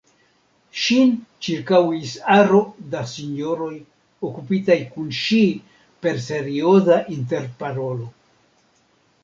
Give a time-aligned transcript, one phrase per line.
[0.83, 1.11] Ŝin
[1.47, 2.61] ĉirkaŭis aro
[2.95, 3.69] da sinjoroj,
[4.31, 5.45] okupitaj kun ŝi
[6.07, 8.13] per serioza interparolo.